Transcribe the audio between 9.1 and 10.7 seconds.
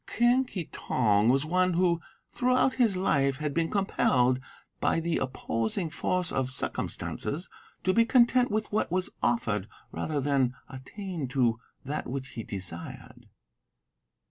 offered rather than